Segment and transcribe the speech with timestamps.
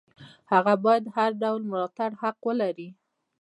[0.51, 2.89] هغه باید د هر ډول ملاتړ حق ولري.